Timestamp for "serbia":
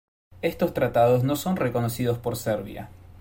2.35-2.89